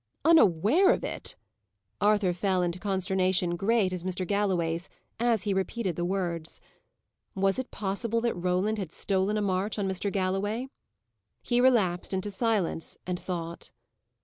"Unaware 0.25 0.89
of 0.93 1.03
it!" 1.03 1.35
Arthur 2.01 2.33
fell 2.33 2.63
into 2.63 2.79
consternation 2.79 3.55
great 3.55 3.93
as 3.93 4.01
Mr. 4.01 4.25
Galloway's, 4.25 4.89
as 5.19 5.43
he 5.43 5.53
repeated 5.53 5.95
the 5.95 6.03
words. 6.03 6.59
Was 7.35 7.59
it 7.59 7.69
possible 7.69 8.19
that 8.21 8.33
Roland 8.33 8.79
had 8.79 8.91
stolen 8.91 9.37
a 9.37 9.43
march 9.43 9.77
on 9.77 9.87
Mr. 9.87 10.11
Galloway? 10.11 10.69
He 11.43 11.61
relapsed 11.61 12.15
into 12.15 12.31
silence 12.31 12.97
and 13.05 13.19
thought. 13.19 13.69